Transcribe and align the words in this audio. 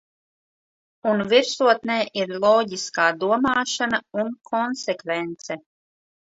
Un 1.11 1.21
virsotnē 1.33 1.99
ir 2.23 2.33
loģiskā 2.47 3.07
domāšana 3.27 4.03
un 4.25 4.35
konsekvence. 4.53 5.63